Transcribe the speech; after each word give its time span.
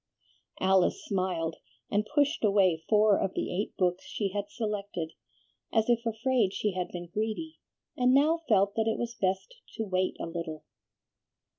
Alice 0.59 1.05
smiled, 1.05 1.57
and 1.91 2.07
pushed 2.15 2.43
away 2.43 2.81
four 2.89 3.19
of 3.19 3.35
the 3.35 3.55
eight 3.55 3.77
books 3.77 4.03
she 4.07 4.29
had 4.29 4.49
selected, 4.49 5.11
as 5.71 5.89
if 5.91 6.07
afraid 6.07 6.55
she 6.55 6.71
had 6.71 6.87
been 6.87 7.05
greedy, 7.05 7.59
and 7.95 8.11
now 8.11 8.41
felt 8.49 8.73
that 8.73 8.87
it 8.91 8.97
was 8.97 9.13
best 9.13 9.53
to 9.75 9.83
wait 9.85 10.15
a 10.19 10.25
little. 10.25 10.63